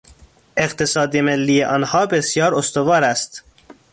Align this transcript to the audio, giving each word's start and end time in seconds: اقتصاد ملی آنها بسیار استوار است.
اقتصاد 0.57 1.17
ملی 1.17 1.63
آنها 1.63 2.05
بسیار 2.05 2.55
استوار 2.55 3.03
است. 3.03 3.43